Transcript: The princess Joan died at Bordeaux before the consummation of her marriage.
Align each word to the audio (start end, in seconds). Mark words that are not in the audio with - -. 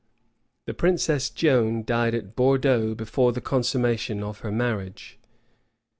The 0.65 0.73
princess 0.73 1.29
Joan 1.29 1.83
died 1.85 2.15
at 2.15 2.35
Bordeaux 2.35 2.95
before 2.95 3.33
the 3.33 3.39
consummation 3.39 4.23
of 4.23 4.39
her 4.39 4.51
marriage. 4.51 5.19